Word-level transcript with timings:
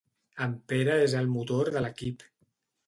En 0.45 0.55
Pere 0.73 0.95
és 1.03 1.15
el 1.21 1.31
motor 1.37 1.71
de 1.77 1.87
l'equip. 1.89 2.29